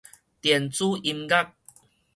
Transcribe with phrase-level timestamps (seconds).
[0.03, 0.03] 電
[0.71, 1.49] 子音樂